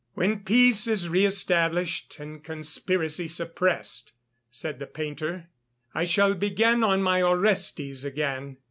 [0.15, 4.13] "When peace is re established and conspiracy suppressed,"
[4.49, 5.51] said the painter,
[5.93, 8.57] "I shall begin on my Orestes again.